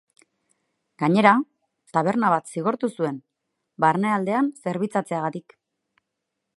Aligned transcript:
Gainera, 1.01 1.33
taberna 1.97 2.31
bat 2.35 2.49
zigortu 2.55 2.91
zuen, 2.97 3.21
barnealdean 3.87 4.51
zerbitzatzeagatik. 4.65 5.57